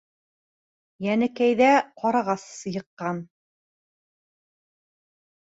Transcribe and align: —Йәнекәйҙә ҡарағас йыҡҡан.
—Йәнекәйҙә 1.07 1.67
ҡарағас 2.05 2.47
йыҡҡан. 2.73 3.21